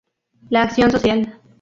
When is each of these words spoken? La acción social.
La 0.49 0.63
acción 0.63 0.89
social. 0.89 1.39